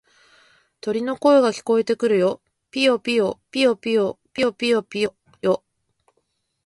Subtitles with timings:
[0.79, 2.41] 鳥の声が聞こえてくるよ。
[2.71, 5.63] ぴよぴよ、ぴよぴよ、ぴよぴよよ。